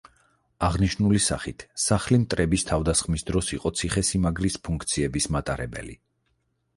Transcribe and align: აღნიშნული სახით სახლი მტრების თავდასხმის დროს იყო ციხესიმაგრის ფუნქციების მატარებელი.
აღნიშნული 0.67 1.19
სახით 1.25 1.65
სახლი 1.83 2.17
მტრების 2.23 2.65
თავდასხმის 2.69 3.25
დროს 3.27 3.49
იყო 3.57 3.73
ციხესიმაგრის 3.81 4.57
ფუნქციების 4.69 5.29
მატარებელი. 5.37 5.95